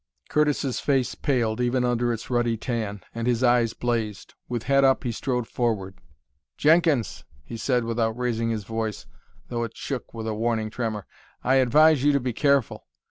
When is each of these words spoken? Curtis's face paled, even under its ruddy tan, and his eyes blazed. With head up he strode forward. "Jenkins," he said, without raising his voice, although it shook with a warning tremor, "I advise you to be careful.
Curtis's 0.29 0.79
face 0.79 1.13
paled, 1.13 1.61
even 1.61 1.85
under 1.85 2.11
its 2.11 2.31
ruddy 2.31 2.57
tan, 2.57 3.01
and 3.13 3.27
his 3.27 3.43
eyes 3.43 3.73
blazed. 3.73 4.33
With 4.49 4.63
head 4.63 4.83
up 4.83 5.03
he 5.03 5.11
strode 5.11 5.47
forward. 5.47 6.01
"Jenkins," 6.57 7.23
he 7.43 7.55
said, 7.55 7.83
without 7.83 8.17
raising 8.17 8.49
his 8.49 8.63
voice, 8.63 9.05
although 9.51 9.63
it 9.63 9.77
shook 9.77 10.11
with 10.11 10.25
a 10.25 10.33
warning 10.33 10.71
tremor, 10.71 11.05
"I 11.43 11.57
advise 11.57 12.03
you 12.03 12.13
to 12.13 12.19
be 12.19 12.33
careful. 12.33 12.87